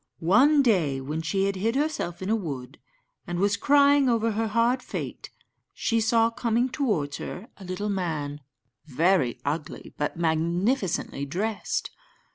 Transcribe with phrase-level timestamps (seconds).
[0.17, 2.79] One day, when she had hid herself in a wood,
[3.27, 5.29] and was crying over her hard fate,
[5.75, 8.41] she saw coming towards her a little man,
[8.87, 11.91] very ugly, but magnificently dressed.